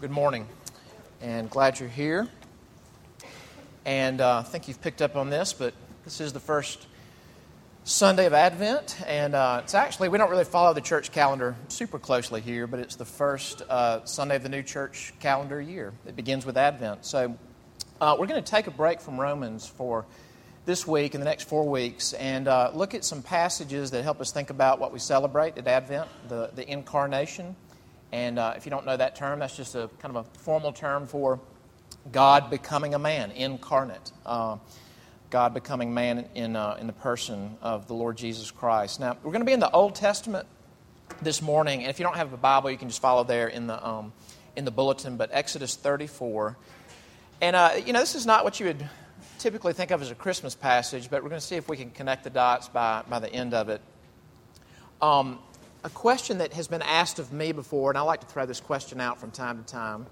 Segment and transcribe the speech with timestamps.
[0.00, 0.46] Good morning,
[1.20, 2.28] and glad you're here.
[3.84, 5.74] And uh, I think you've picked up on this, but
[6.04, 6.86] this is the first
[7.82, 11.98] Sunday of Advent, and uh, it's actually, we don't really follow the church calendar super
[11.98, 15.92] closely here, but it's the first uh, Sunday of the new church calendar year.
[16.06, 17.04] It begins with Advent.
[17.04, 17.36] So
[18.00, 20.06] uh, we're going to take a break from Romans for
[20.64, 24.20] this week and the next four weeks and uh, look at some passages that help
[24.20, 27.56] us think about what we celebrate at Advent, the, the incarnation
[28.12, 30.72] and uh, if you don't know that term, that's just a kind of a formal
[30.72, 31.40] term for
[32.10, 34.12] God becoming a man, incarnate.
[34.24, 34.56] Uh,
[35.30, 38.98] God becoming man in, uh, in the person of the Lord Jesus Christ.
[38.98, 40.46] Now, we're going to be in the Old Testament
[41.20, 43.66] this morning, and if you don't have a Bible, you can just follow there in
[43.66, 44.12] the, um,
[44.56, 46.56] in the bulletin, but Exodus 34.
[47.42, 48.88] And, uh, you know, this is not what you would
[49.38, 51.90] typically think of as a Christmas passage, but we're going to see if we can
[51.90, 53.82] connect the dots by, by the end of it.
[55.02, 55.38] Um,
[55.84, 58.60] a question that has been asked of me before, and I like to throw this
[58.60, 60.06] question out from time to time,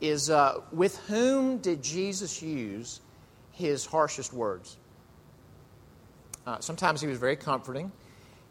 [0.00, 3.00] is uh, with whom did Jesus use
[3.52, 4.76] his harshest words?
[6.46, 7.90] Uh, sometimes he was very comforting,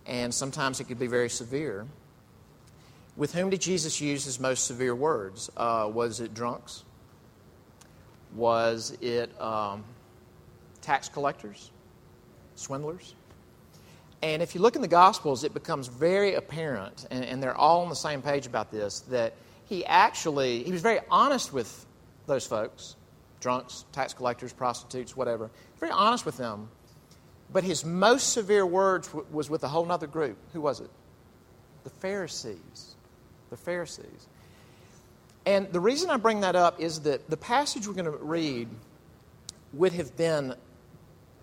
[0.05, 1.85] and sometimes he could be very severe.
[3.15, 5.49] With whom did Jesus use his most severe words?
[5.55, 6.83] Uh, was it drunks?
[8.33, 9.83] Was it um,
[10.81, 11.71] tax collectors?
[12.55, 13.15] Swindlers?
[14.25, 17.83] And if you look in the Gospels, it becomes very apparent, and, and, they're all
[17.83, 19.33] on the same page about this, that
[19.65, 21.85] he actually, he was very honest with
[22.25, 22.95] those folks,
[23.39, 25.51] drunks, tax collectors, prostitutes, whatever.
[25.79, 26.69] Very honest with them.
[27.53, 30.37] But his most severe words w- was with a whole other group.
[30.53, 30.89] Who was it?
[31.83, 32.95] The Pharisees.
[33.51, 34.27] The Pharisees.
[35.45, 38.69] And the reason I bring that up is that the passage we're going to read
[39.73, 40.55] would have been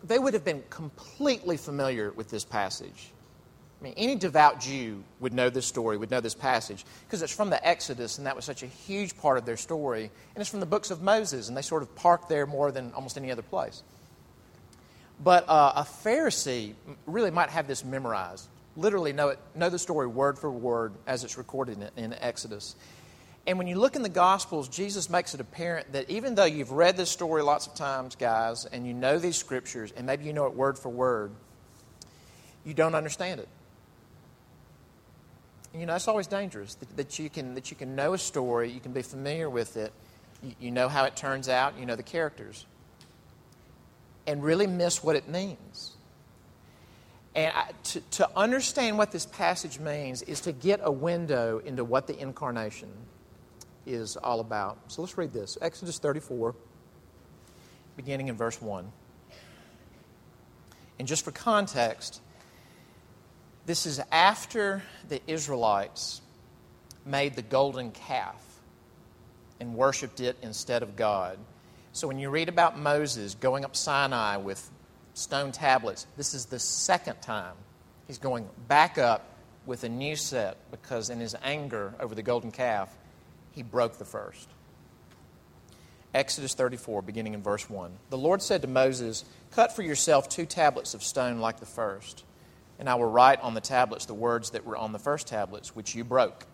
[0.05, 3.11] they would have been completely familiar with this passage.
[3.81, 7.35] I mean, any devout Jew would know this story, would know this passage, because it's
[7.35, 10.05] from the Exodus, and that was such a huge part of their story.
[10.05, 12.93] And it's from the books of Moses, and they sort of park there more than
[12.93, 13.83] almost any other place.
[15.23, 16.75] But uh, a Pharisee
[17.07, 21.25] really might have this memorized, literally know, it, know the story word for word as
[21.25, 22.77] it's recorded in, in Exodus.
[23.47, 26.71] And when you look in the Gospels, Jesus makes it apparent that even though you've
[26.71, 30.33] read this story lots of times, guys, and you know these scriptures, and maybe you
[30.33, 31.33] know it word for word,
[32.65, 33.49] you don't understand it.
[35.75, 38.71] You know, it's always dangerous that, that, you, can, that you can know a story,
[38.71, 39.93] you can be familiar with it,
[40.43, 42.65] you, you know how it turns out, you know the characters,
[44.27, 45.93] and really miss what it means.
[47.35, 51.83] And I, to, to understand what this passage means is to get a window into
[51.83, 52.91] what the incarnation
[53.87, 54.79] is all about.
[54.89, 56.55] So let's read this Exodus 34,
[57.97, 58.91] beginning in verse 1.
[60.99, 62.21] And just for context,
[63.67, 66.21] this is after the Israelites
[67.05, 68.41] made the golden calf
[69.61, 71.39] and worshiped it instead of God.
[71.93, 74.71] So when you read about Moses going up Sinai with
[75.15, 77.55] stone tablets, this is the second time
[78.07, 79.25] he's going back up
[79.67, 82.97] with a new set because in his anger over the golden calf,
[83.53, 84.49] he broke the first.
[86.15, 87.91] Exodus 34, beginning in verse 1.
[88.11, 92.25] The Lord said to Moses, Cut for yourself two tablets of stone like the first,
[92.79, 95.75] and I will write on the tablets the words that were on the first tablets,
[95.75, 96.47] which you broke.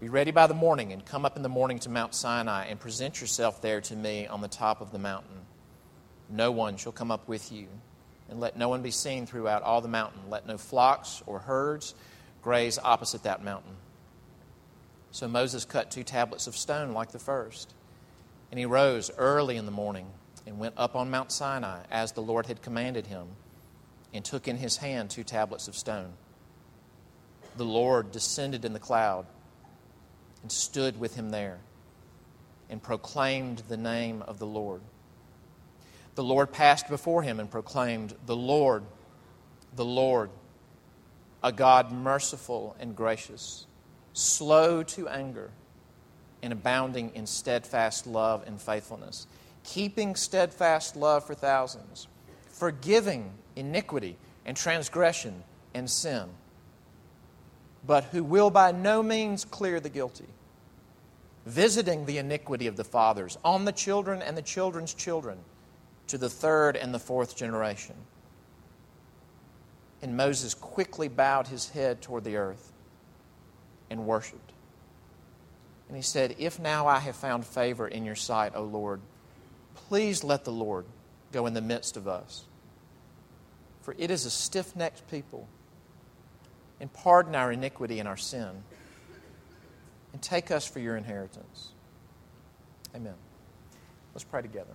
[0.00, 2.78] Be ready by the morning, and come up in the morning to Mount Sinai, and
[2.78, 5.40] present yourself there to me on the top of the mountain.
[6.30, 7.66] No one shall come up with you,
[8.30, 10.20] and let no one be seen throughout all the mountain.
[10.30, 11.96] Let no flocks or herds
[12.42, 13.74] graze opposite that mountain.
[15.10, 17.74] So Moses cut two tablets of stone like the first.
[18.50, 20.06] And he rose early in the morning
[20.46, 23.28] and went up on Mount Sinai as the Lord had commanded him,
[24.14, 26.14] and took in his hand two tablets of stone.
[27.58, 29.26] The Lord descended in the cloud
[30.42, 31.58] and stood with him there
[32.70, 34.80] and proclaimed the name of the Lord.
[36.14, 38.84] The Lord passed before him and proclaimed, The Lord,
[39.76, 40.30] the Lord,
[41.42, 43.66] a God merciful and gracious
[44.18, 45.50] slow to anger,
[46.42, 49.26] and abounding in steadfast love and faithfulness,
[49.64, 52.08] keeping steadfast love for thousands,
[52.48, 55.44] forgiving iniquity and transgression
[55.74, 56.28] and sin,
[57.86, 60.28] but who will by no means clear the guilty,
[61.46, 65.38] visiting the iniquity of the fathers on the children and the children's children
[66.08, 67.94] to the third and the fourth generation.
[70.02, 72.72] And Moses quickly bowed his head toward the earth
[73.90, 74.52] and worshiped.
[75.88, 79.00] And he said, If now I have found favor in your sight, O Lord,
[79.74, 80.84] please let the Lord
[81.32, 82.44] go in the midst of us.
[83.80, 85.48] For it is a stiff necked people.
[86.80, 88.50] And pardon our iniquity and our sin.
[90.12, 91.70] And take us for your inheritance.
[92.94, 93.14] Amen.
[94.14, 94.74] Let's pray together.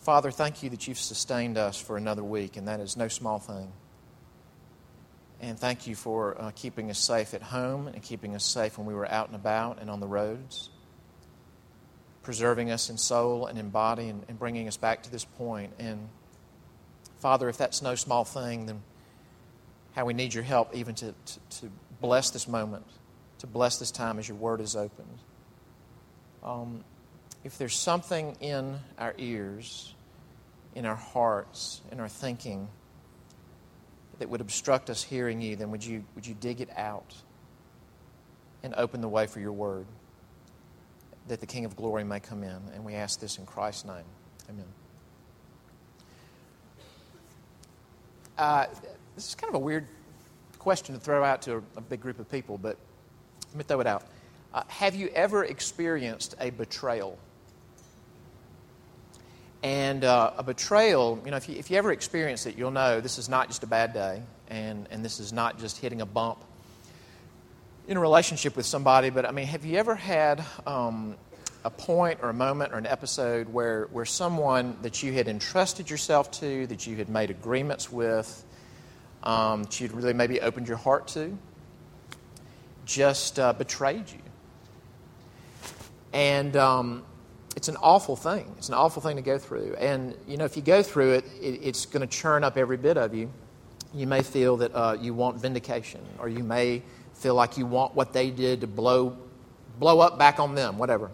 [0.00, 3.38] Father, thank you that you've sustained us for another week, and that is no small
[3.38, 3.72] thing.
[5.40, 8.86] And thank you for uh, keeping us safe at home and keeping us safe when
[8.86, 10.70] we were out and about and on the roads,
[12.22, 15.72] preserving us in soul and in body and, and bringing us back to this point.
[15.78, 16.08] And
[17.18, 18.82] Father, if that's no small thing, then
[19.94, 21.70] how we need your help even to, to, to
[22.00, 22.86] bless this moment,
[23.38, 25.18] to bless this time as your word is opened.
[26.42, 26.84] Um,
[27.44, 29.94] if there's something in our ears,
[30.74, 32.68] in our hearts, in our thinking
[34.18, 37.14] that would obstruct us hearing you, then would you, would you dig it out
[38.62, 39.86] and open the way for your word
[41.28, 42.60] that the King of glory may come in?
[42.74, 44.04] And we ask this in Christ's name.
[44.48, 44.66] Amen.
[48.36, 48.66] Uh,
[49.14, 49.86] this is kind of a weird
[50.58, 52.76] question to throw out to a, a big group of people, but
[53.48, 54.04] let me throw it out.
[54.52, 57.18] Uh, have you ever experienced a betrayal?
[59.64, 63.00] And uh, a betrayal, you know, if you, if you ever experience it, you'll know
[63.00, 66.06] this is not just a bad day, and, and this is not just hitting a
[66.06, 66.44] bump
[67.88, 69.08] in a relationship with somebody.
[69.08, 71.16] But I mean, have you ever had um,
[71.64, 75.88] a point or a moment or an episode where, where someone that you had entrusted
[75.88, 78.44] yourself to, that you had made agreements with,
[79.22, 81.38] um, that you'd really maybe opened your heart to,
[82.84, 84.18] just uh, betrayed you?
[86.12, 87.02] And um,
[87.56, 88.52] it's an awful thing.
[88.58, 89.76] It's an awful thing to go through.
[89.78, 92.76] And, you know, if you go through it, it it's going to churn up every
[92.76, 93.30] bit of you.
[93.92, 96.82] You may feel that uh, you want vindication, or you may
[97.14, 99.16] feel like you want what they did to blow,
[99.78, 101.10] blow up back on them, whatever.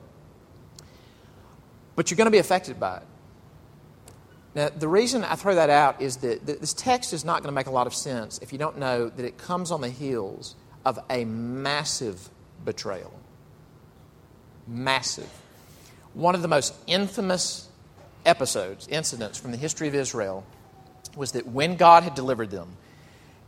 [1.95, 3.03] But you're going to be affected by it.
[4.55, 7.55] Now, the reason I throw that out is that this text is not going to
[7.55, 10.57] make a lot of sense if you don't know that it comes on the heels
[10.85, 12.31] of a massive
[12.65, 13.13] betrayal.
[14.67, 15.31] Massive
[16.15, 17.69] one of the most infamous
[18.27, 20.45] episodes, incidents from the history of Israel
[21.17, 22.69] was that when God had delivered them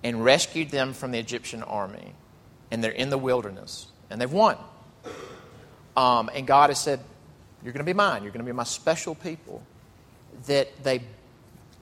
[0.02, 2.12] and rescued them from the Egyptian army,
[2.70, 4.56] and they're in the wilderness, and they've won.
[5.96, 7.00] Um, and God has said,
[7.62, 9.62] You're going to be mine, you're going to be my special people.
[10.46, 11.02] That they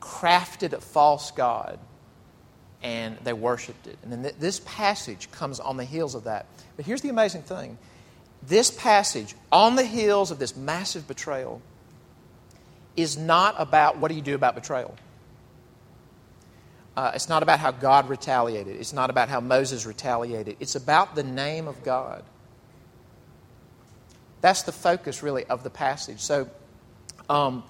[0.00, 1.78] crafted a false God
[2.82, 3.98] and they worshiped it.
[4.02, 6.46] And then th- this passage comes on the heels of that.
[6.76, 7.78] But here's the amazing thing
[8.42, 11.60] this passage, on the heels of this massive betrayal,
[12.96, 14.94] is not about what do you do about betrayal.
[16.96, 18.76] Uh, it's not about how God retaliated.
[18.76, 20.56] It's not about how Moses retaliated.
[20.60, 22.24] It's about the name of God.
[24.40, 26.20] That's the focus, really, of the passage.
[26.20, 26.48] So
[27.28, 27.62] um,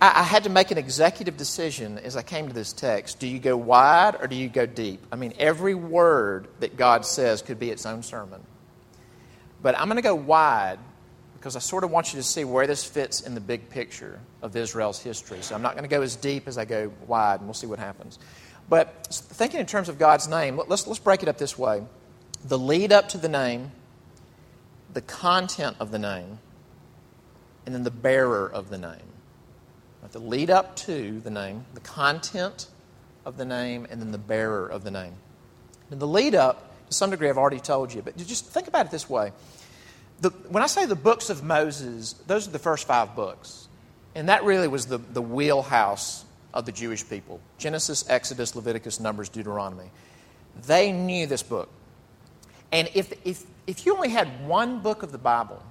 [0.00, 3.18] I, I had to make an executive decision as I came to this text.
[3.18, 5.04] Do you go wide or do you go deep?
[5.10, 8.42] I mean, every word that God says could be its own sermon.
[9.62, 10.78] But I'm going to go wide
[11.34, 14.20] because I sort of want you to see where this fits in the big picture
[14.42, 15.38] of Israel's history.
[15.40, 17.66] So I'm not going to go as deep as I go wide, and we'll see
[17.66, 18.18] what happens.
[18.68, 21.82] But thinking in terms of God's name, let's, let's break it up this way
[22.44, 23.70] the lead up to the name,
[24.92, 26.38] the content of the name,
[27.64, 28.98] and then the bearer of the name.
[30.10, 32.68] The lead up to the name, the content
[33.24, 35.14] of the name, and then the bearer of the name.
[35.90, 38.92] And the lead up some degree, I've already told you, but just think about it
[38.92, 39.32] this way.
[40.20, 43.68] The, when I say the books of Moses, those are the first five books.
[44.14, 49.28] And that really was the, the wheelhouse of the Jewish people Genesis, Exodus, Leviticus, Numbers,
[49.28, 49.90] Deuteronomy.
[50.66, 51.70] They knew this book.
[52.70, 55.62] And if, if, if you only had one book of the Bible,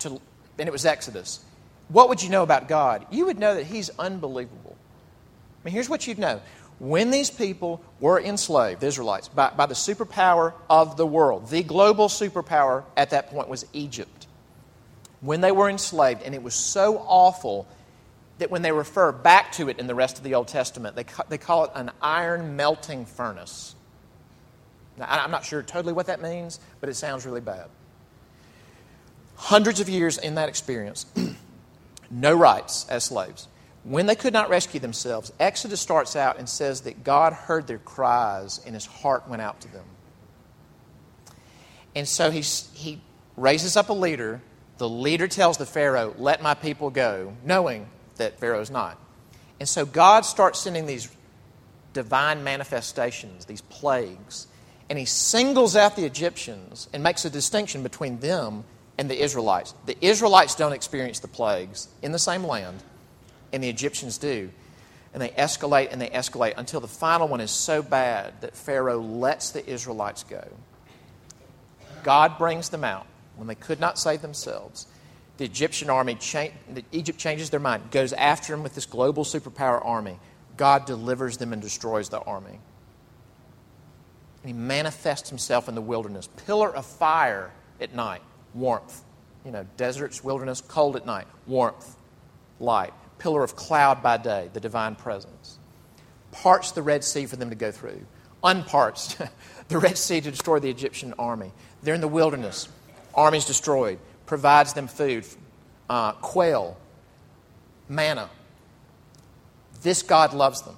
[0.00, 0.20] to,
[0.58, 1.44] and it was Exodus,
[1.88, 3.06] what would you know about God?
[3.10, 4.76] You would know that He's unbelievable.
[4.76, 6.40] I mean, here's what you'd know
[6.78, 11.62] when these people were enslaved, the Israelites, by, by the superpower of the world, the
[11.62, 14.26] global superpower at that point was Egypt.
[15.20, 17.66] When they were enslaved, and it was so awful
[18.38, 21.04] that when they refer back to it in the rest of the Old Testament, they,
[21.28, 23.74] they call it an iron melting furnace.
[24.98, 27.68] Now, I'm not sure totally what that means, but it sounds really bad.
[29.36, 31.06] Hundreds of years in that experience,
[32.10, 33.48] no rights as slaves.
[33.84, 37.78] When they could not rescue themselves, Exodus starts out and says that God heard their
[37.78, 39.84] cries and his heart went out to them.
[41.94, 43.00] And so he, he
[43.36, 44.40] raises up a leader.
[44.78, 47.86] The leader tells the Pharaoh, Let my people go, knowing
[48.16, 48.98] that Pharaoh's not.
[49.60, 51.14] And so God starts sending these
[51.92, 54.46] divine manifestations, these plagues,
[54.88, 58.64] and he singles out the Egyptians and makes a distinction between them
[58.96, 59.74] and the Israelites.
[59.86, 62.82] The Israelites don't experience the plagues in the same land
[63.54, 64.50] and the Egyptians do.
[65.12, 69.00] And they escalate and they escalate until the final one is so bad that Pharaoh
[69.00, 70.44] lets the Israelites go.
[72.02, 73.06] God brings them out
[73.36, 74.86] when they could not save themselves.
[75.36, 76.50] The Egyptian army, cha-
[76.92, 80.18] Egypt changes their mind, goes after them with this global superpower army.
[80.56, 82.58] God delivers them and destroys the army.
[84.42, 86.28] And he manifests himself in the wilderness.
[86.46, 89.02] Pillar of fire at night, warmth.
[89.44, 91.96] You know, deserts, wilderness, cold at night, warmth,
[92.60, 92.92] light.
[93.18, 95.58] Pillar of cloud by day, the divine presence.
[96.32, 98.04] Parts the Red Sea for them to go through.
[98.42, 99.28] Unparts
[99.68, 101.52] the Red Sea to destroy the Egyptian army.
[101.82, 102.68] They're in the wilderness.
[103.14, 103.98] Armies destroyed.
[104.26, 105.26] Provides them food,
[105.88, 106.76] uh, quail,
[107.88, 108.30] manna.
[109.82, 110.76] This God loves them.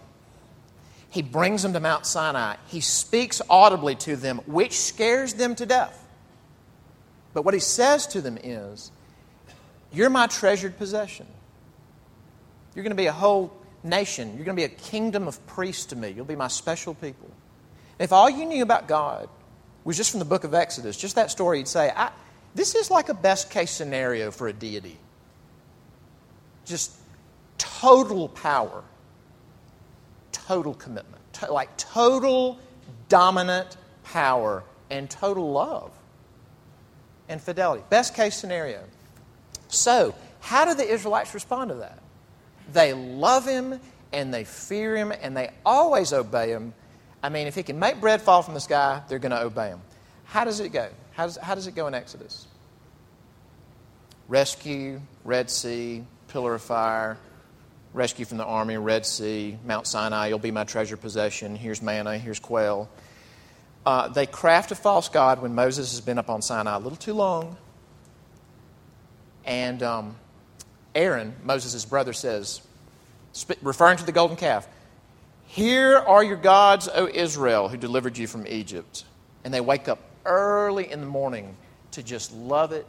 [1.11, 2.57] He brings them to Mount Sinai.
[2.67, 6.07] He speaks audibly to them, which scares them to death.
[7.33, 8.91] But what he says to them is,
[9.93, 11.27] You're my treasured possession.
[12.77, 13.51] You're going to be a whole
[13.83, 14.37] nation.
[14.37, 16.11] You're going to be a kingdom of priests to me.
[16.11, 17.31] You'll be my special people.
[17.99, 19.31] If all you knew about God
[19.83, 21.91] was just from the book of Exodus, just that story, you'd say,
[22.55, 24.99] This is like a best case scenario for a deity.
[26.67, 26.93] Just
[27.57, 28.85] total power,
[30.33, 32.59] total commitment, to, like total
[33.09, 35.93] dominant power and total love
[37.31, 37.83] and fidelity.
[37.89, 38.85] Best case scenario.
[39.69, 42.01] So, how do the Israelites respond to that?
[42.73, 43.81] They love him
[44.13, 46.73] and they fear him and they always obey him
[47.27, 49.71] I mean, if he can make bread fall from the sky, they're going to obey
[49.71, 49.81] him.
[50.27, 50.89] How does it go?
[51.13, 52.47] How does, how does it go in Exodus?
[54.29, 57.19] Rescue, Red Sea, pillar of fire,
[57.95, 61.57] rescue from the army, Red Sea, Mount Sinai, you'll be my treasure possession.
[61.57, 62.89] Here's manna, here's quail.
[63.85, 66.95] Uh, they craft a false god when Moses has been up on Sinai a little
[66.95, 67.57] too long.
[69.45, 70.17] And um,
[70.97, 72.63] Aaron, Moses' brother, says,
[73.61, 74.67] referring to the golden calf,
[75.47, 79.05] here are your gods, O Israel, who delivered you from Egypt.
[79.45, 81.55] And they wake up early in the morning
[81.93, 82.87] to just love it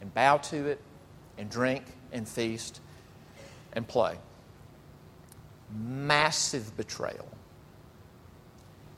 [0.00, 0.80] and bow to it
[1.38, 2.80] and drink and feast
[3.72, 4.18] and play.
[5.72, 7.28] Massive betrayal.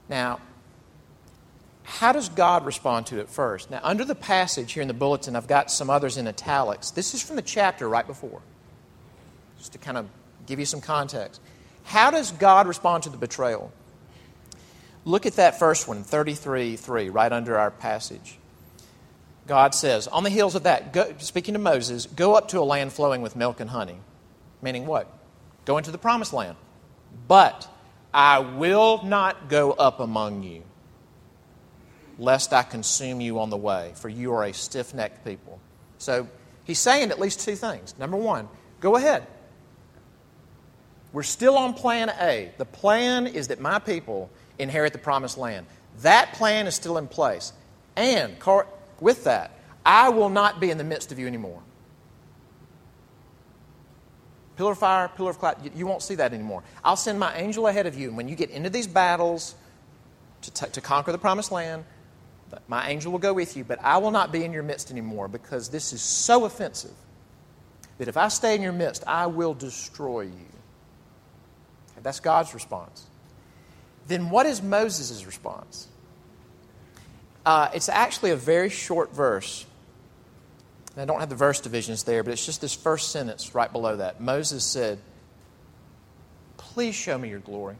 [0.08, 0.40] Now,
[1.90, 3.68] how does God respond to it first?
[3.68, 6.92] Now, under the passage here in the bulletin, I've got some others in italics.
[6.92, 8.40] This is from the chapter right before,
[9.58, 10.06] just to kind of
[10.46, 11.40] give you some context.
[11.82, 13.72] How does God respond to the betrayal?
[15.04, 18.38] Look at that first one, 33 3, right under our passage.
[19.48, 22.62] God says, On the heels of that, go, speaking to Moses, go up to a
[22.62, 23.96] land flowing with milk and honey.
[24.62, 25.12] Meaning what?
[25.64, 26.56] Go into the promised land.
[27.26, 27.68] But
[28.14, 30.62] I will not go up among you,
[32.20, 35.58] lest I consume you on the way, for you are a stiff necked people.
[35.98, 36.28] So
[36.64, 37.94] he's saying at least two things.
[37.98, 38.48] Number one,
[38.80, 39.26] go ahead,
[41.12, 42.52] we're still on plan A.
[42.58, 45.66] The plan is that my people inherit the promised land.
[46.02, 47.52] That plan is still in place.
[47.96, 48.36] And
[49.00, 49.50] with that,
[49.84, 51.62] I will not be in the midst of you anymore.
[54.56, 56.62] Pillar of fire, pillar of cloud, you, won't see that anymore.
[56.84, 58.08] I'll send my angel ahead of you.
[58.08, 59.54] And when you get into these battles
[60.42, 61.84] to, t- to conquer the promised land,
[62.68, 65.28] my angel will go with you, but I will not be in your midst anymore
[65.28, 66.94] because this is so offensive
[67.98, 70.50] that if I stay in your midst, I will destroy you.
[72.02, 73.04] That's God's response.
[74.06, 75.86] Then what is Moses' response?
[77.44, 79.66] Uh, it's actually a very short verse.
[80.96, 83.96] I don't have the verse divisions there, but it's just this first sentence right below
[83.96, 84.20] that.
[84.20, 84.98] Moses said,
[86.56, 87.76] Please show me your glory.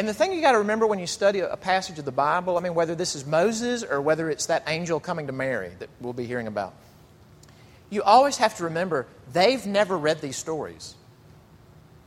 [0.00, 2.56] And the thing you got to remember when you study a passage of the Bible,
[2.56, 5.90] I mean, whether this is Moses or whether it's that angel coming to Mary that
[6.00, 6.72] we'll be hearing about,
[7.90, 10.94] you always have to remember they've never read these stories.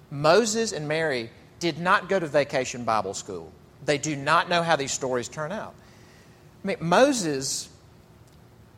[0.09, 3.51] Moses and Mary did not go to vacation Bible school.
[3.85, 5.75] They do not know how these stories turn out.
[6.63, 7.69] I mean, Moses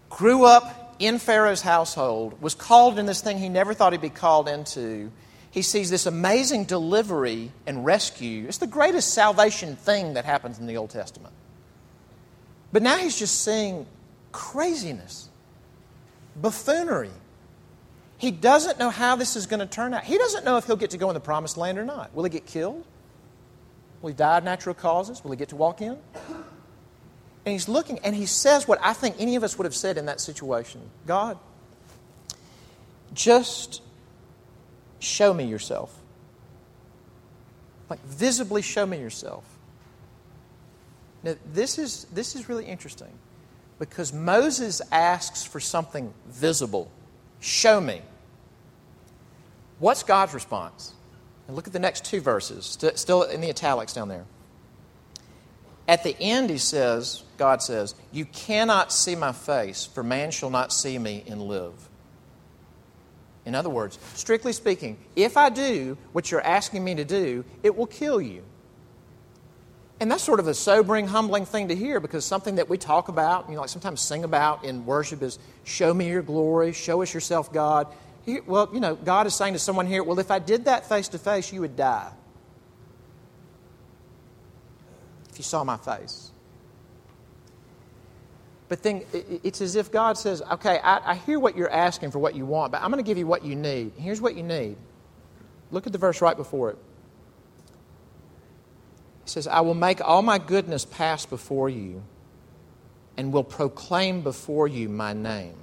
[0.10, 4.10] grew up in Pharaoh's household, was called in this thing he never thought he'd be
[4.10, 5.10] called into.
[5.56, 8.46] He sees this amazing delivery and rescue.
[8.48, 11.34] It's the greatest salvation thing that happens in the Old Testament.
[12.72, 13.88] But now he's just seeing
[14.32, 15.30] craziness,
[16.36, 17.12] buffoonery,
[18.18, 20.04] he doesn't know how this is going to turn out.
[20.04, 22.14] He doesn't know if he'll get to go in the promised land or not.
[22.14, 22.84] Will he get killed?
[24.02, 25.24] Will he die of natural causes?
[25.24, 25.98] Will he get to walk in?
[27.46, 29.98] And he's looking and he says what I think any of us would have said
[29.98, 31.38] in that situation God,
[33.14, 33.82] just
[35.06, 35.96] show me yourself.
[37.90, 39.44] Like, visibly show me yourself.
[41.24, 43.14] Now, this is, this is really interesting
[43.80, 46.92] because Moses asks for something visible
[47.42, 48.02] Show me.
[49.78, 50.94] What's God's response?
[51.48, 54.26] And look at the next two verses, st- still in the italics down there.
[55.88, 60.50] At the end, he says, God says, You cannot see my face, for man shall
[60.50, 61.90] not see me and live.
[63.46, 67.76] In other words, strictly speaking, if I do what you're asking me to do, it
[67.76, 68.44] will kill you.
[70.00, 73.08] And that's sort of a sobering, humbling thing to hear because something that we talk
[73.08, 77.02] about, you know, like sometimes sing about in worship is show me your glory, show
[77.02, 77.88] us yourself, God.
[78.46, 81.08] well, you know, God is saying to someone here, well, if I did that face
[81.10, 82.12] to face, you would die.
[85.30, 86.32] If you saw my face.
[88.68, 92.20] But then it's as if God says, okay, I, I hear what you're asking for
[92.20, 93.94] what you want, but I'm going to give you what you need.
[93.96, 94.78] Here's what you need.
[95.70, 96.78] Look at the verse right before it.
[99.24, 102.04] He says, I will make all my goodness pass before you
[103.18, 105.58] and will proclaim before you my name,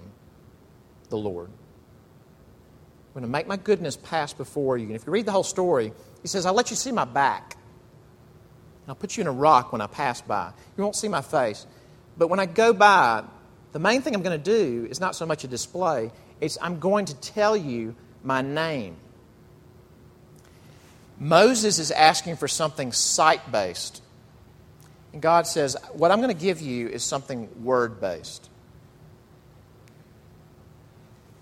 [1.10, 1.48] the Lord.
[1.48, 4.86] I'm going to make my goodness pass before you.
[4.86, 5.92] And if you read the whole story,
[6.22, 7.56] he says, I'll let you see my back.
[8.88, 10.52] I'll put you in a rock when I pass by.
[10.76, 11.66] You won't see my face.
[12.16, 13.24] But when I go by,
[13.72, 16.78] the main thing I'm going to do is not so much a display, it's I'm
[16.78, 18.96] going to tell you my name.
[21.18, 24.02] Moses is asking for something sight based.
[25.12, 28.48] And God says, What I'm going to give you is something word based.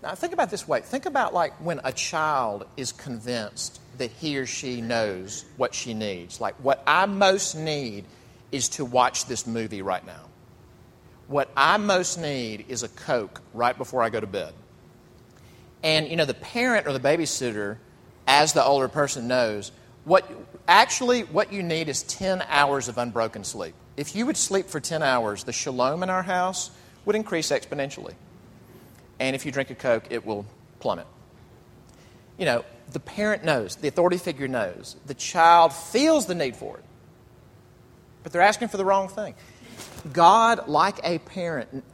[0.02, 0.80] Now, think about this way.
[0.80, 5.92] Think about like when a child is convinced that he or she knows what she
[5.92, 6.40] needs.
[6.40, 8.04] Like, what I most need
[8.50, 10.29] is to watch this movie right now.
[11.30, 14.52] What I most need is a Coke right before I go to bed.
[15.80, 17.76] And, you know, the parent or the babysitter
[18.26, 19.70] as the older person knows,
[20.04, 20.28] what
[20.66, 23.75] actually what you need is 10 hours of unbroken sleep.
[23.96, 26.72] If you would sleep for 10 hours, the shalom in our house
[27.04, 28.14] would increase exponentially.
[29.20, 30.44] And if you drink a Coke, it will
[30.80, 31.06] plummet.
[32.38, 36.78] You know, the parent knows, the authority figure knows, the child feels the need for
[36.78, 36.84] it,
[38.25, 39.37] but they're asking for the wrong thing.
[40.12, 41.84] God, like a parent,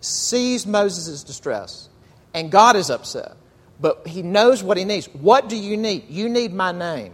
[0.00, 1.88] sees Moses' distress,
[2.34, 3.36] and God is upset
[3.82, 5.06] but he knows what he needs.
[5.06, 6.08] What do you need?
[6.08, 7.12] You need my name.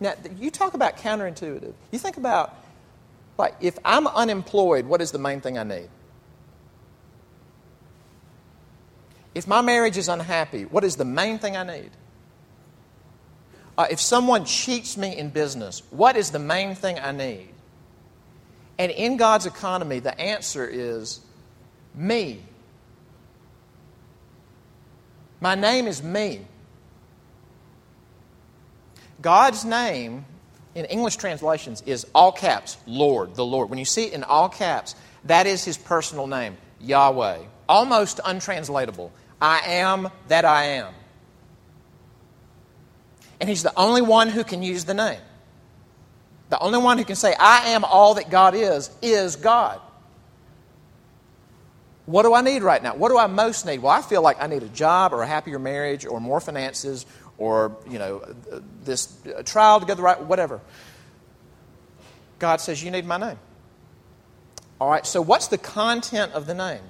[0.00, 1.72] Now, you talk about counterintuitive.
[1.92, 2.54] You think about,
[3.38, 5.88] like, if I'm unemployed, what is the main thing I need?
[9.36, 11.90] If my marriage is unhappy, what is the main thing I need?
[13.78, 17.53] Uh, if someone cheats me in business, what is the main thing I need?
[18.78, 21.20] And in God's economy, the answer is
[21.94, 22.42] me.
[25.40, 26.40] My name is me.
[29.20, 30.24] God's name
[30.74, 33.70] in English translations is all caps, Lord, the Lord.
[33.70, 37.38] When you see it in all caps, that is his personal name, Yahweh.
[37.68, 39.12] Almost untranslatable.
[39.40, 40.92] I am that I am.
[43.40, 45.20] And he's the only one who can use the name.
[46.50, 49.80] The only one who can say, I am all that God is, is God.
[52.06, 52.94] What do I need right now?
[52.94, 53.78] What do I most need?
[53.78, 57.06] Well, I feel like I need a job or a happier marriage or more finances
[57.38, 58.22] or, you know,
[58.84, 60.60] this trial to get the right, whatever.
[62.38, 63.38] God says, You need my name.
[64.80, 66.82] All right, so what's the content of the name?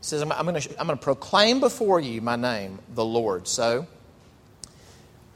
[0.00, 3.48] He says, I'm, I'm going to proclaim before you my name, the Lord.
[3.48, 3.86] So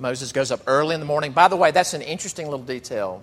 [0.02, 1.30] Moses goes up early in the morning.
[1.30, 3.22] By the way, that's an interesting little detail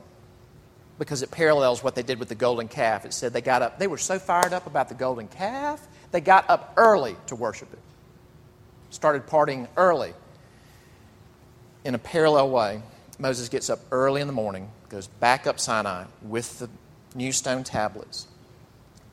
[0.98, 3.04] because it parallels what they did with the golden calf.
[3.04, 6.22] It said they got up, they were so fired up about the golden calf, they
[6.22, 7.80] got up early to worship it.
[8.92, 10.14] Started partying early.
[11.84, 12.82] In a parallel way,
[13.20, 16.70] Moses gets up early in the morning, goes back up Sinai with the
[17.14, 18.26] new stone tablets.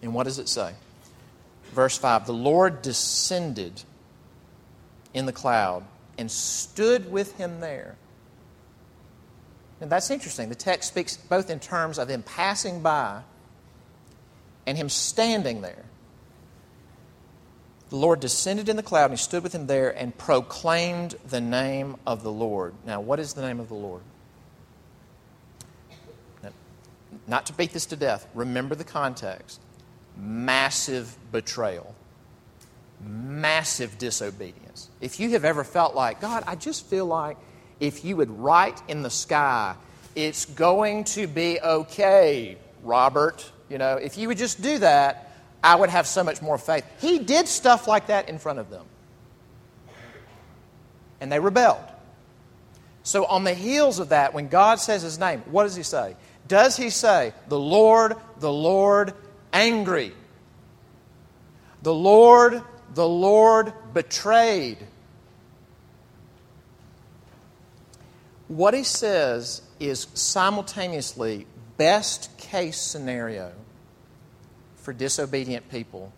[0.02, 0.72] And what does it say?
[1.72, 3.82] Verse 5 The Lord descended
[5.12, 5.82] in the cloud
[6.18, 7.96] and stood with him there
[9.80, 10.48] and that's interesting.
[10.48, 13.22] The text speaks both in terms of him passing by
[14.66, 15.84] and him standing there.
[17.90, 21.40] The Lord descended in the cloud and he stood with him there and proclaimed the
[21.40, 22.74] name of the Lord.
[22.84, 24.02] Now, what is the name of the Lord?
[27.28, 29.60] Not to beat this to death, remember the context.
[30.16, 31.94] Massive betrayal,
[33.00, 34.88] massive disobedience.
[35.00, 37.36] If you have ever felt like, God, I just feel like
[37.80, 39.76] if you would write in the sky,
[40.14, 43.50] it's going to be okay, Robert.
[43.68, 45.30] You know, if you would just do that,
[45.62, 46.84] I would have so much more faith.
[47.00, 48.86] He did stuff like that in front of them.
[51.20, 51.84] And they rebelled.
[53.02, 56.16] So, on the heels of that, when God says his name, what does he say?
[56.48, 59.14] Does he say, the Lord, the Lord,
[59.52, 60.12] angry?
[61.82, 62.62] The Lord,
[62.94, 64.78] the Lord, betrayed?
[68.48, 71.46] What he says is simultaneously
[71.76, 73.52] best case scenario
[74.76, 76.12] for disobedient people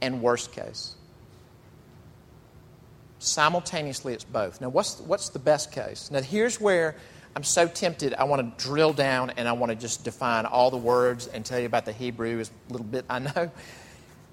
[0.00, 0.94] and worst case.
[3.20, 4.60] Simultaneously, it's both.
[4.60, 6.10] Now, what's, what's the best case?
[6.10, 6.96] Now, here's where
[7.34, 8.14] I'm so tempted.
[8.14, 11.44] I want to drill down and I want to just define all the words and
[11.44, 13.50] tell you about the Hebrew as a little bit I know.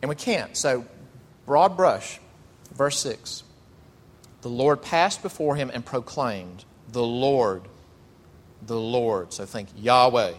[0.02, 0.56] And we can't.
[0.56, 0.86] So,
[1.46, 2.20] broad brush,
[2.74, 3.44] verse 6.
[4.42, 7.64] The Lord passed before him and proclaimed, The Lord,
[8.66, 9.34] the Lord.
[9.34, 10.34] So think Yahweh,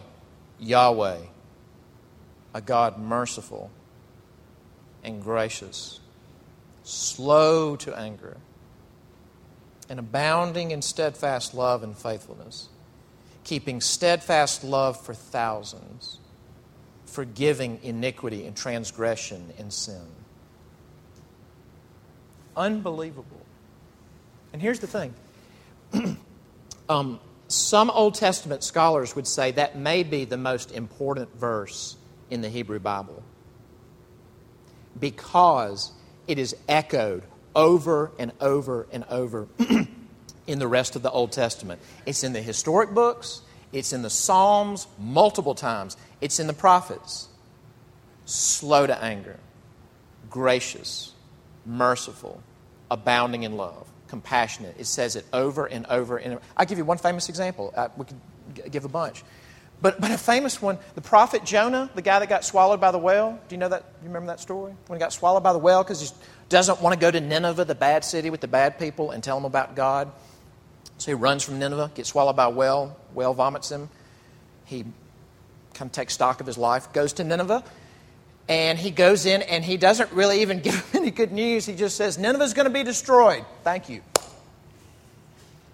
[0.59, 1.17] Yahweh,
[2.53, 3.71] a God merciful
[5.03, 5.99] and gracious,
[6.83, 8.37] slow to anger,
[9.89, 12.69] and abounding in steadfast love and faithfulness,
[13.43, 16.19] keeping steadfast love for thousands,
[17.07, 20.05] forgiving iniquity and transgression and sin.
[22.55, 23.41] Unbelievable.
[24.53, 25.13] And here's the thing
[26.89, 31.95] um, some Old Testament scholars would say that may be the most important verse
[32.29, 33.23] in the Hebrew Bible
[34.99, 35.91] because
[36.27, 37.23] it is echoed
[37.55, 39.47] over and over and over
[40.47, 41.81] in the rest of the Old Testament.
[42.05, 43.41] It's in the historic books,
[43.71, 47.27] it's in the Psalms multiple times, it's in the prophets.
[48.25, 49.39] Slow to anger,
[50.29, 51.13] gracious,
[51.65, 52.41] merciful,
[52.91, 54.75] abounding in love, compassionate.
[54.77, 56.41] It says it over and over and over.
[56.55, 57.73] I'll give you one famous example.
[57.75, 58.19] Uh, we could
[58.55, 59.23] g- give a bunch.
[59.79, 62.97] But, but a famous one, the prophet Jonah, the guy that got swallowed by the
[62.97, 63.39] whale.
[63.47, 63.83] Do you know that?
[64.01, 64.73] You remember that story?
[64.87, 66.09] When he got swallowed by the whale because he
[66.49, 69.37] doesn't want to go to Nineveh, the bad city with the bad people, and tell
[69.37, 70.11] them about God.
[70.97, 72.97] So he runs from Nineveh, gets swallowed by a whale.
[73.13, 73.89] Whale vomits him.
[74.65, 74.83] He
[75.73, 77.63] kind of takes stock of his life, goes to Nineveh,
[78.49, 81.65] and he goes in and he doesn't really even give him any good news.
[81.65, 83.45] He just says, Nineveh's going to be destroyed.
[83.63, 84.01] Thank you.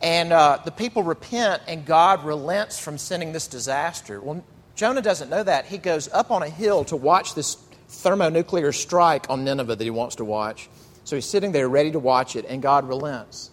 [0.02, 4.20] And uh, the people repent, and God relents from sending this disaster.
[4.20, 4.44] Well,
[4.76, 5.66] Jonah doesn't know that.
[5.66, 7.56] He goes up on a hill to watch this
[7.88, 10.68] thermonuclear strike on Nineveh that he wants to watch.
[11.06, 13.50] So he's sitting there ready to watch it, and God relents.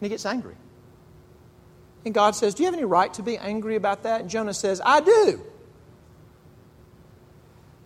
[0.00, 0.54] And he gets angry.
[2.04, 4.20] And God says, Do you have any right to be angry about that?
[4.20, 5.40] And Jonah says, I do.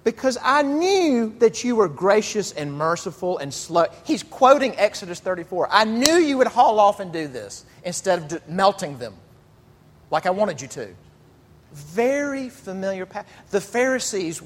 [0.04, 3.86] Because I knew that you were gracious and merciful and slow.
[4.04, 5.68] He's quoting Exodus 34.
[5.70, 9.14] I knew you would haul off and do this instead of melting them
[10.10, 10.94] like I wanted you to.
[11.72, 13.26] Very familiar path.
[13.50, 14.42] The Pharisees,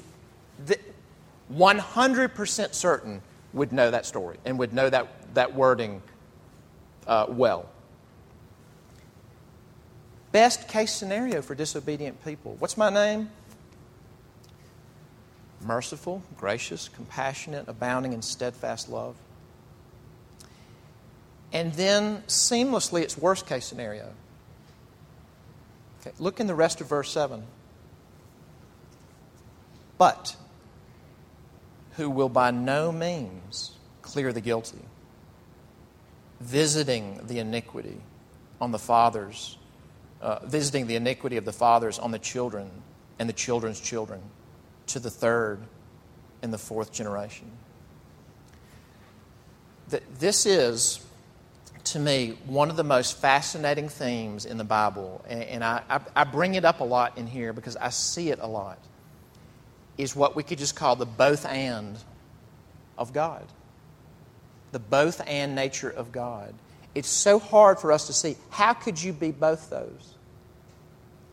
[1.51, 3.21] 100% certain,
[3.53, 6.01] would know that story and would know that, that wording
[7.07, 7.69] uh, well.
[10.33, 12.55] Best case scenario for disobedient people.
[12.57, 13.29] What's my name?
[15.61, 19.15] Merciful, gracious, compassionate, abounding in steadfast love.
[21.53, 24.11] And then seamlessly, it's worst case scenario.
[26.01, 27.43] Okay, look in the rest of verse 7.
[29.99, 30.35] But
[31.91, 34.81] who will by no means clear the guilty,
[36.39, 38.01] visiting the iniquity
[38.59, 39.59] on the fathers,
[40.23, 42.71] uh, visiting the iniquity of the fathers on the children
[43.19, 44.21] and the children's children
[44.87, 45.59] to the third
[46.41, 47.51] and the fourth generation.
[50.17, 51.05] This is
[51.85, 56.55] to me, one of the most fascinating themes in the Bible, and, I, I bring
[56.55, 58.79] it up a lot in here because I see it a lot,
[59.97, 61.97] is what we could just call the both and
[62.97, 63.45] of God.
[64.71, 66.53] The both and nature of God.
[66.95, 68.37] It's so hard for us to see.
[68.49, 70.15] How could you be both those?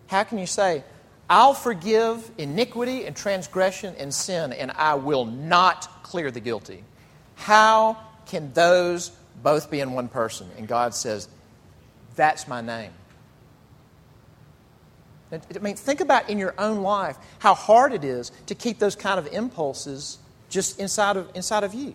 [0.06, 0.82] How can you say,
[1.28, 6.82] I'll forgive iniquity and transgression and sin, and I will not clear the guilty?
[7.36, 10.48] How can those both be in one person.
[10.56, 11.28] And God says,
[12.16, 12.92] That's my name.
[15.32, 18.96] I mean, think about in your own life how hard it is to keep those
[18.96, 20.18] kind of impulses
[20.48, 21.94] just inside of, inside of you.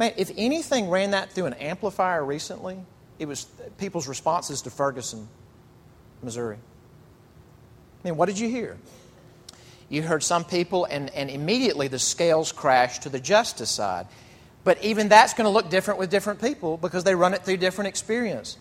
[0.00, 2.78] Man, if anything ran that through an amplifier recently,
[3.18, 3.44] it was
[3.76, 5.28] people's responses to Ferguson,
[6.22, 6.56] Missouri.
[6.56, 8.78] I mean, what did you hear?
[9.90, 14.06] You heard some people, and, and immediately the scales crashed to the justice side.
[14.64, 17.58] But even that's going to look different with different people because they run it through
[17.58, 18.56] different experience.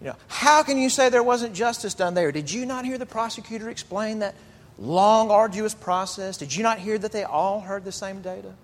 [0.00, 2.32] You know, how can you say there wasn't justice done there?
[2.32, 4.34] Did you not hear the prosecutor explain that
[4.76, 6.36] long, arduous process?
[6.36, 8.54] Did you not hear that they all heard the same data?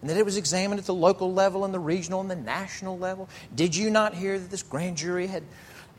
[0.00, 2.98] And that it was examined at the local level and the regional and the national
[2.98, 3.28] level?
[3.54, 5.42] Did you not hear that this grand jury had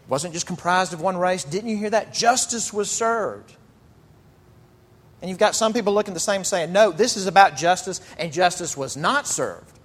[0.08, 1.44] wasn't just comprised of one race?
[1.44, 3.56] Didn't you hear that justice was served?
[5.22, 8.32] And you've got some people looking the same saying, no, this is about justice, and
[8.32, 9.78] justice was not served.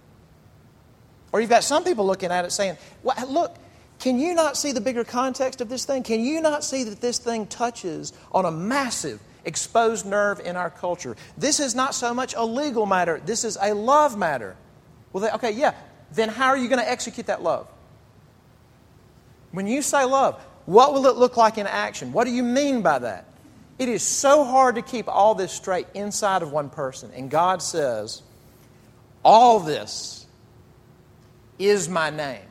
[1.33, 3.57] Or you've got some people looking at it saying, well, look,
[3.98, 6.03] Can you not see the bigger context of this thing?
[6.03, 10.70] Can you not see that this thing touches on a massive exposed nerve in our
[10.70, 11.16] culture?
[11.37, 14.57] This is not so much a legal matter, this is a love matter.
[15.12, 15.74] Well, they, okay, yeah,
[16.12, 17.68] then how are you going to execute that love?
[19.52, 22.12] When you say love, what will it look like in action?
[22.12, 23.26] What do you mean by that?
[23.78, 27.11] It is so hard to keep all this straight inside of one person.
[27.14, 28.22] And God says,
[29.24, 30.26] All this
[31.59, 32.42] is my name.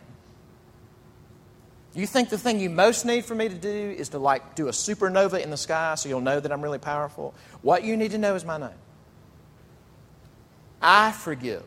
[1.96, 4.68] You think the thing you most need for me to do is to like do
[4.68, 7.36] a supernova in the sky so you'll know that I'm really powerful?
[7.62, 8.70] What you need to know is my name.
[10.82, 11.64] I forgive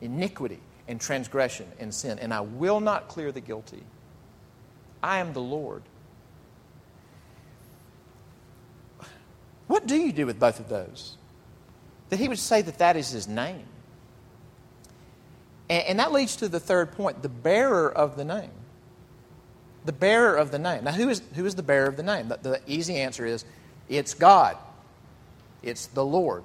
[0.00, 3.82] iniquity and transgression and sin, and I will not clear the guilty.
[5.02, 5.82] I am the Lord.
[9.66, 11.16] What do you do with both of those?
[12.10, 13.64] That he would say that that is his name.
[15.70, 18.50] And, and that leads to the third point the bearer of the name.
[19.84, 20.84] The bearer of the name.
[20.84, 22.28] Now, who is, who is the bearer of the name?
[22.28, 23.44] The, the easy answer is
[23.88, 24.56] it's God,
[25.62, 26.44] it's the Lord.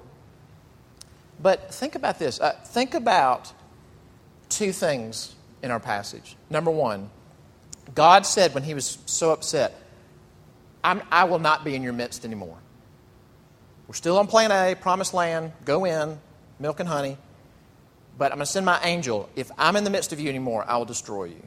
[1.40, 2.40] But think about this.
[2.40, 3.52] Uh, think about
[4.48, 6.36] two things in our passage.
[6.50, 7.10] Number one,
[7.94, 9.74] God said when he was so upset,
[10.82, 12.56] I will not be in your midst anymore.
[13.86, 16.18] We're still on plan A, promised land, go in,
[16.58, 17.18] milk and honey.
[18.16, 19.28] But I'm going to send my angel.
[19.36, 21.42] If I'm in the midst of you anymore, I will destroy you.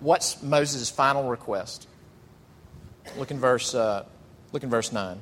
[0.00, 1.86] What's Moses' final request?
[3.16, 4.04] Look in verse, uh,
[4.52, 5.20] look in verse 9.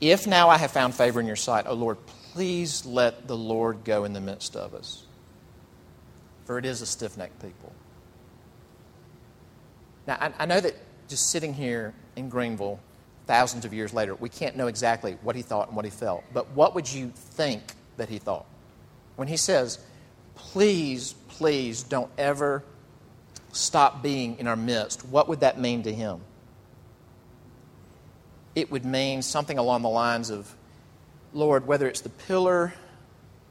[0.00, 1.98] If now I have found favor in your sight, O Lord,
[2.32, 5.04] please let the Lord go in the midst of us.
[6.44, 7.72] For it is a stiff necked people.
[10.06, 10.74] Now, I, I know that
[11.08, 12.80] just sitting here in Greenville,
[13.26, 16.22] thousands of years later, we can't know exactly what he thought and what he felt.
[16.34, 17.62] But what would you think
[17.96, 18.44] that he thought?
[19.16, 19.78] When he says,
[20.34, 22.62] please, please don't ever
[23.54, 26.20] stop being in our midst, what would that mean to him?
[28.54, 30.54] It would mean something along the lines of,
[31.32, 32.74] Lord, whether it's the pillar,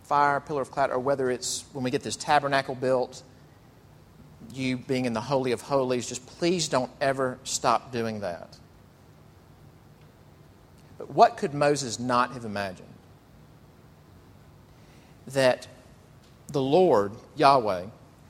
[0.03, 3.23] fire, pillar of cloud, or whether it's when we get this tabernacle built,
[4.53, 8.57] you being in the Holy of Holies, just please don't ever stop doing that.
[10.97, 12.87] But what could Moses not have imagined?
[15.27, 15.67] That
[16.49, 17.85] the Lord, Yahweh,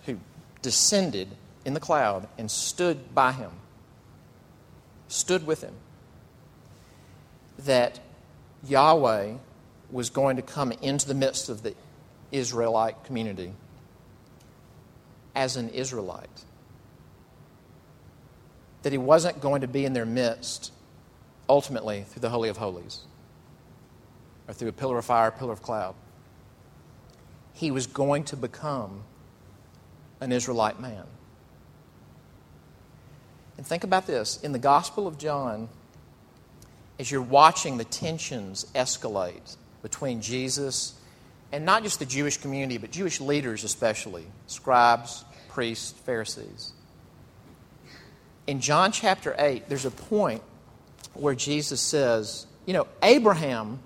[0.05, 0.19] who
[0.61, 1.27] descended
[1.65, 3.51] in the cloud and stood by him,
[5.07, 5.73] stood with him,
[7.59, 7.99] that
[8.67, 9.33] Yahweh
[9.91, 11.75] was going to come into the midst of the
[12.31, 13.53] Israelite community
[15.35, 16.43] as an Israelite.
[18.81, 20.71] That he wasn't going to be in their midst
[21.47, 23.01] ultimately through the Holy of Holies
[24.47, 25.95] or through a pillar of fire, pillar of cloud.
[27.53, 29.03] He was going to become
[30.19, 31.05] an Israelite man.
[33.57, 35.69] And think about this in the Gospel of John,
[36.99, 40.93] as you're watching the tensions escalate between Jesus
[41.51, 46.73] and not just the Jewish community, but Jewish leaders especially scribes, priests, Pharisees.
[48.47, 50.41] In John chapter 8, there's a point
[51.13, 53.79] where Jesus says, You know, Abraham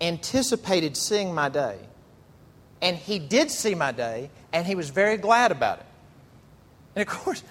[0.00, 1.78] anticipated seeing my day.
[2.82, 5.86] And he did see my day, and he was very glad about it.
[6.94, 7.42] And of course,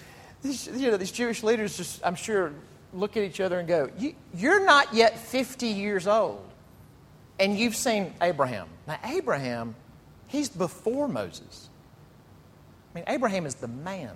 [0.44, 2.52] these, you know, these Jewish leaders just, I'm sure,
[2.92, 3.90] look at each other and go,
[4.34, 6.44] You're not yet 50 years old,
[7.40, 8.68] and you've seen Abraham.
[8.86, 9.74] Now, Abraham,
[10.28, 11.68] he's before Moses.
[12.94, 14.12] I mean, Abraham is the man.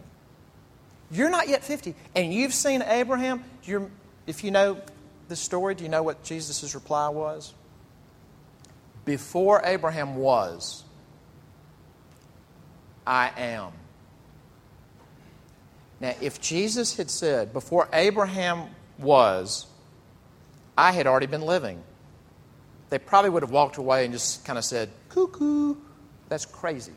[1.11, 3.43] You're not yet 50, and you've seen Abraham.
[3.65, 3.91] You're,
[4.27, 4.81] if you know
[5.29, 7.55] the story, do you know what Jesus' reply was?
[9.07, 10.85] Before Abraham was,
[13.07, 13.73] I am.
[16.01, 19.67] Now, if Jesus had said, Before Abraham was,
[20.77, 21.83] I had already been living,
[22.91, 25.77] they probably would have walked away and just kind of said, Cuckoo,
[26.29, 26.93] that's crazy.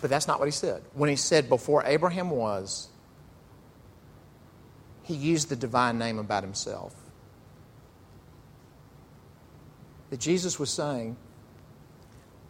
[0.00, 0.82] But that's not what he said.
[0.92, 2.88] When he said, Before Abraham was,
[5.02, 6.94] he used the divine name about himself.
[10.10, 11.16] That Jesus was saying,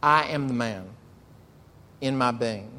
[0.02, 0.86] I am the man
[2.00, 2.73] in my being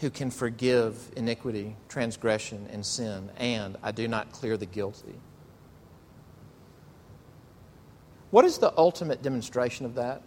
[0.00, 5.14] who can forgive iniquity, transgression, and sin, and I do not clear the guilty.
[8.30, 10.22] What is the ultimate demonstration of that?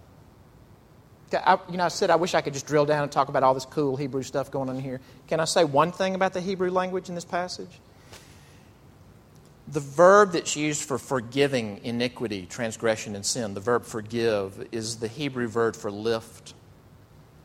[1.34, 3.44] I, you know, I said I wish I could just drill down and talk about
[3.44, 5.00] all this cool Hebrew stuff going on here.
[5.28, 7.80] Can I say one thing about the Hebrew language in this passage?
[9.70, 15.08] The verb that's used for forgiving iniquity, transgression, and sin, the verb forgive, is the
[15.08, 16.54] Hebrew verb for lift.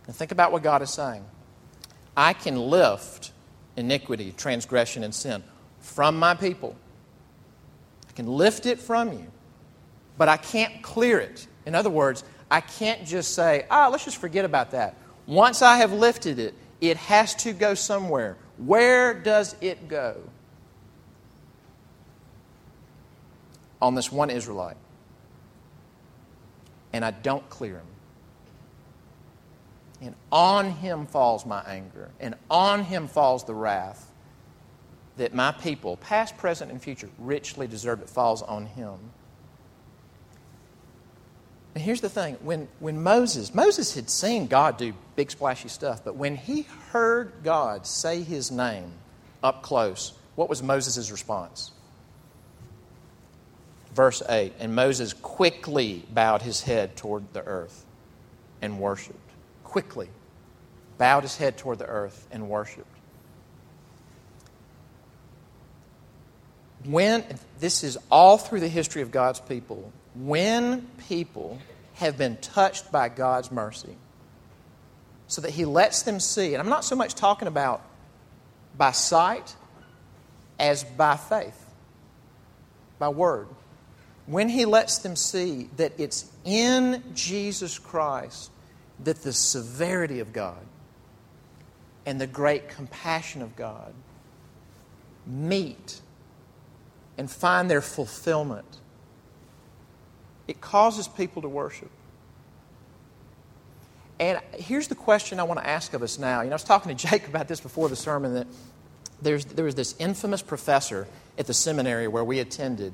[0.09, 1.25] And think about what God is saying.
[2.17, 3.33] I can lift
[3.77, 5.43] iniquity, transgression, and sin
[5.81, 6.75] from my people.
[8.09, 9.27] I can lift it from you,
[10.17, 11.47] but I can't clear it.
[11.67, 14.97] In other words, I can't just say, ah, let's just forget about that.
[15.27, 18.37] Once I have lifted it, it has to go somewhere.
[18.59, 20.17] Where does it go?
[23.83, 24.77] On this one Israelite.
[26.93, 27.87] And I don't clear him.
[30.01, 34.13] And on him falls my anger, and on him falls the wrath
[35.17, 38.03] that my people, past, present, and future, richly deserve.
[38.03, 38.99] It falls on him.
[41.75, 46.05] And here's the thing when, when Moses, Moses had seen God do big splashy stuff,
[46.05, 48.93] but when he heard God say his name
[49.43, 51.73] up close, what was Moses' response?
[53.95, 57.85] Verse 8 And Moses quickly bowed his head toward the earth
[58.63, 59.19] and worshiped.
[59.67, 60.09] Quickly
[60.97, 62.87] bowed his head toward the earth and worshiped.
[66.85, 67.25] When,
[67.59, 71.59] this is all through the history of God's people, when people
[71.95, 73.97] have been touched by God's mercy,
[75.27, 77.83] so that He lets them see, and I'm not so much talking about
[78.79, 79.57] by sight
[80.61, 81.61] as by faith,
[83.01, 83.49] by word.
[84.27, 88.53] When He lets them see that it's in Jesus Christ
[89.05, 90.65] that the severity of God
[92.05, 93.93] and the great compassion of God
[95.27, 96.01] meet
[97.19, 98.79] and find their fulfillment
[100.49, 101.91] it causes people to worship.
[104.19, 106.41] And here's the question I want to ask of us now.
[106.41, 108.47] You know, I was talking to Jake about this before the sermon that
[109.21, 111.07] there's, there was this infamous professor
[111.39, 112.93] at the seminary where we attended,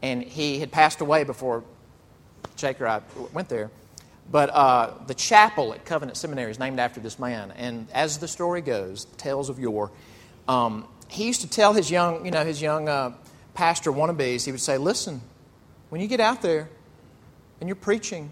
[0.00, 1.64] and he had passed away before
[2.56, 3.00] Jake or I
[3.32, 3.70] went there.
[4.30, 7.52] But uh, the chapel at Covenant Seminary is named after this man.
[7.52, 9.90] And as the story goes, tales of yore,
[10.48, 13.12] um, he used to tell his young, you know, his young uh,
[13.54, 15.20] pastor wannabes, he would say, listen,
[15.90, 16.70] when you get out there,
[17.62, 18.28] and you're preaching,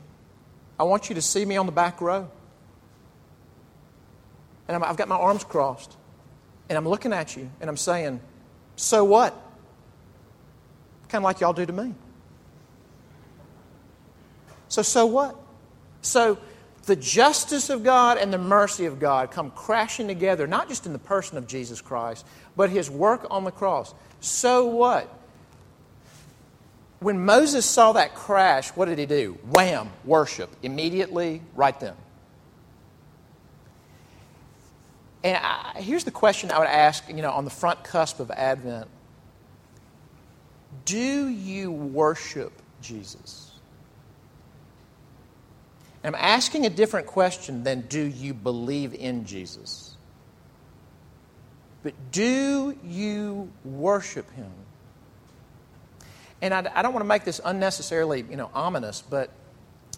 [0.76, 2.28] I want you to see me on the back row.
[4.66, 5.96] And i have got my arms crossed.
[6.68, 8.20] And I'm looking at you and I'm saying,
[8.74, 9.32] So what?
[11.08, 11.94] Kind of like y'all do to me.
[14.68, 15.39] So, so what?
[16.02, 16.38] So,
[16.86, 20.92] the justice of God and the mercy of God come crashing together, not just in
[20.92, 23.94] the person of Jesus Christ, but his work on the cross.
[24.20, 25.20] So what?
[27.00, 29.38] when Moses saw that crash, what did he do?
[29.50, 30.50] Wham, worship.
[30.62, 31.94] Immediately, right then.
[35.24, 38.30] And I, here's the question I would ask, you know, on the front cusp of
[38.30, 38.88] Advent.
[40.84, 43.49] Do you worship Jesus?
[46.02, 49.96] And I'm asking a different question than do you believe in Jesus?
[51.82, 54.50] But do you worship him?
[56.42, 59.30] And I, I don't want to make this unnecessarily, you know, ominous, but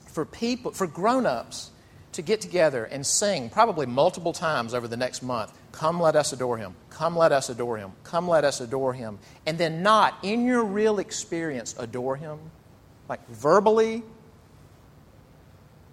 [0.06, 1.70] for people, for grown-ups
[2.12, 6.32] to get together and sing probably multiple times over the next month, come let us
[6.32, 10.18] adore him, come let us adore him, come let us adore him, and then not
[10.22, 12.38] in your real experience adore him,
[13.08, 14.02] like verbally,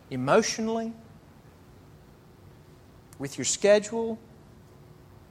[0.10, 0.94] emotionally,
[3.18, 4.18] with your schedule,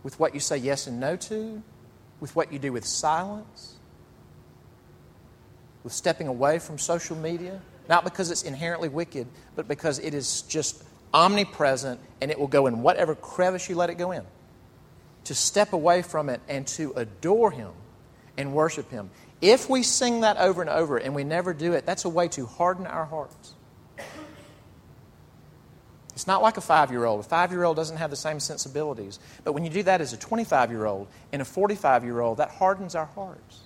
[0.03, 1.63] with what you say yes and no to,
[2.21, 3.79] with what you do with silence
[5.89, 10.43] with stepping away from social media, not because it's inherently wicked, but because it is
[10.43, 14.23] just omnipresent and it will go in whatever crevice you let it go in.
[15.25, 17.71] To step away from it and to adore Him
[18.37, 19.09] and worship Him.
[19.41, 22.29] If we sing that over and over and we never do it, that's a way
[22.29, 23.55] to harden our hearts.
[26.19, 27.21] It's not like a five year old.
[27.21, 29.21] A five year old doesn't have the same sensibilities.
[29.45, 32.39] But when you do that as a 25 year old and a 45 year old,
[32.39, 33.61] that hardens our hearts.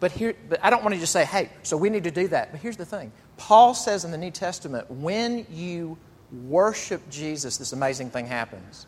[0.00, 2.28] But here, but I don't want to just say, hey, so we need to do
[2.28, 2.50] that.
[2.50, 5.98] But here's the thing Paul says in the New Testament, when you
[6.48, 8.86] worship Jesus, this amazing thing happens.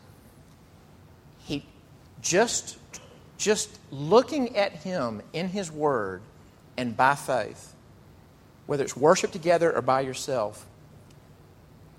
[1.45, 1.63] He
[2.23, 2.79] just,
[3.37, 6.23] just looking at him in his word
[6.75, 7.72] and by faith,
[8.65, 10.65] whether it's worship together or by yourself,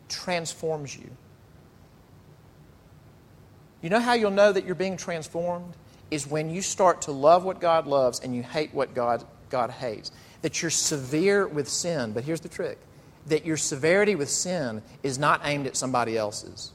[0.09, 1.11] transforms you.
[3.83, 5.75] You know how you'll know that you're being transformed?
[6.15, 9.71] is when you start to love what God loves and you hate what God, God
[9.71, 10.13] hates.
[10.43, 12.79] That you're severe with sin, but here's the trick
[13.27, 16.73] that your severity with sin is not aimed at somebody else's.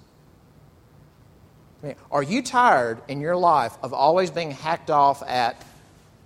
[1.83, 5.63] I mean, are you tired in your life of always being hacked off at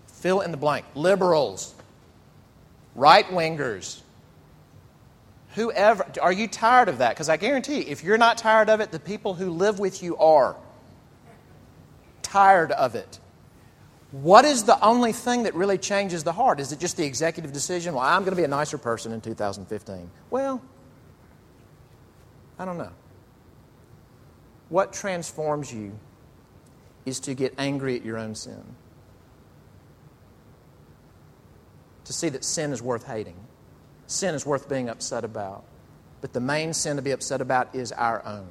[0.07, 1.76] fill in the blank liberals,
[2.95, 4.01] right wingers,
[5.55, 7.09] Whoever, are you tired of that?
[7.09, 10.17] Because I guarantee if you're not tired of it, the people who live with you
[10.17, 10.55] are
[12.23, 13.19] tired of it.
[14.11, 16.59] What is the only thing that really changes the heart?
[16.59, 17.93] Is it just the executive decision?
[17.93, 20.09] Well, I'm going to be a nicer person in 2015.
[20.31, 20.61] Well,
[22.57, 22.91] I don't know.
[24.69, 25.97] What transforms you
[27.05, 28.63] is to get angry at your own sin,
[32.06, 33.36] to see that sin is worth hating,
[34.08, 35.64] sin is worth being upset about.
[36.22, 38.47] But the main sin to be upset about is our own.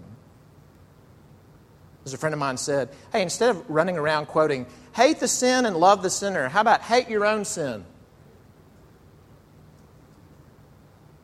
[2.04, 5.64] As a friend of mine said, hey, instead of running around quoting, hate the sin
[5.66, 7.84] and love the sinner, how about hate your own sin?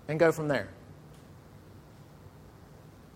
[0.08, 0.68] And go from there.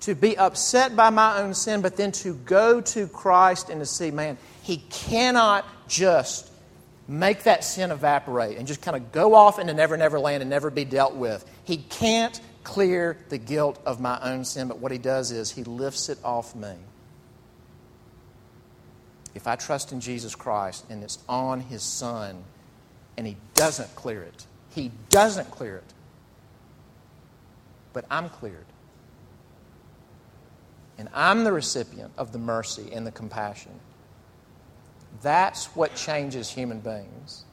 [0.00, 3.86] To be upset by my own sin, but then to go to Christ and to
[3.86, 6.51] see, man, He cannot just
[7.08, 10.50] make that sin evaporate and just kind of go off into never, never land and
[10.50, 11.44] never be dealt with.
[11.64, 15.64] He can't clear the guilt of my own sin, but what He does is He
[15.64, 16.74] lifts it off me
[19.34, 22.42] if I trust in Jesus Christ and it's on His Son
[23.16, 25.94] and He doesn't clear it, He doesn't clear it,
[27.92, 28.66] but I'm cleared.
[30.98, 33.72] And I'm the recipient of the mercy and the compassion.
[35.20, 37.44] That's what changes human beings.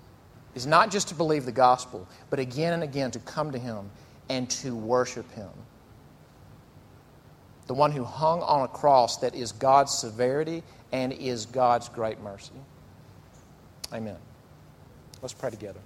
[0.55, 3.89] Is not just to believe the gospel, but again and again to come to Him
[4.30, 5.49] and to worship Him.
[7.68, 12.20] The one who hung on a cross that is God's severity and is God's great
[12.22, 12.53] mercy.
[13.93, 14.18] Amen.
[15.22, 15.80] Let's pray together.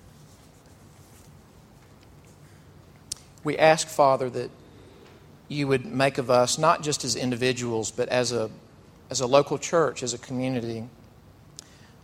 [3.44, 4.50] We ask, Father, that
[5.50, 8.50] you would make of us, not just as individuals, but as a,
[9.10, 10.88] as a local church, as a community,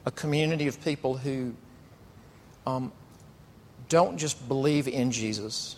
[0.06, 1.54] a community of people who
[2.66, 2.92] um,
[3.90, 5.76] don't just believe in Jesus,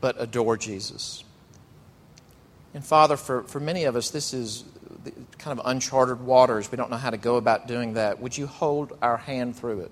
[0.00, 1.24] but adore Jesus.
[2.74, 4.64] And Father, for, for many of us, this is
[5.38, 6.70] kind of uncharted waters.
[6.70, 8.20] We don't know how to go about doing that.
[8.20, 9.90] Would you hold our hand through it?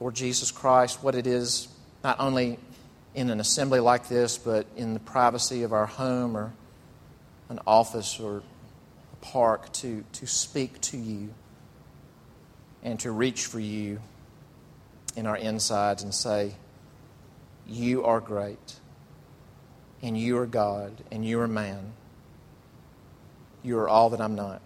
[0.00, 1.68] Lord Jesus Christ, what it is,
[2.02, 2.58] not only
[3.14, 6.52] in an assembly like this, but in the privacy of our home or
[7.48, 8.42] an office or
[9.22, 11.32] park, to, to speak to you
[12.82, 14.00] and to reach for you
[15.16, 16.52] in our insides and say,
[17.66, 18.80] You are great,
[20.02, 21.94] and you are God, and you are man.
[23.62, 24.60] You are all that I'm not.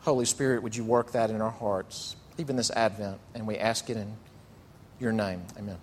[0.00, 3.18] Holy Spirit, would you work that in our hearts, even this Advent?
[3.34, 4.16] And we ask it in
[4.98, 5.42] your name.
[5.58, 5.78] Amen.